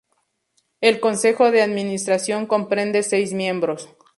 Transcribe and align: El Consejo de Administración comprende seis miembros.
El 0.81 0.99
Consejo 0.99 1.51
de 1.51 1.61
Administración 1.61 2.47
comprende 2.47 3.03
seis 3.03 3.33
miembros. 3.33 3.87